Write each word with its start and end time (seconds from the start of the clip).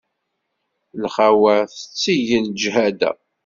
Lxawa 1.03 1.55
tettegg 1.71 2.27
leǧhada. 2.43 3.11